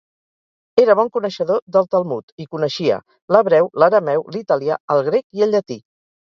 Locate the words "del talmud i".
1.75-2.47